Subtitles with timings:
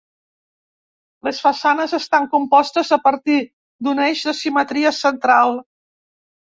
[1.27, 3.39] Les façanes estan compostes a partir
[3.85, 5.59] d'un eix de simetria central.